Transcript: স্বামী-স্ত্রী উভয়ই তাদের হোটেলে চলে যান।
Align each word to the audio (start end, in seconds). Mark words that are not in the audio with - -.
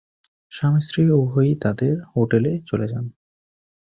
স্বামী-স্ত্রী 0.51 1.03
উভয়ই 1.15 1.53
তাদের 1.55 1.93
হোটেলে 2.13 2.51
চলে 2.67 2.87
যান। 2.87 3.05